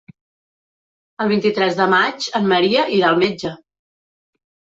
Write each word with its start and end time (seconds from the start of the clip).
El 1.25 1.29
vint-i-tres 1.31 1.77
de 1.81 1.85
maig 1.91 2.29
en 2.41 2.49
Maria 2.53 2.87
irà 3.01 3.11
al 3.13 3.21
metge. 3.27 3.55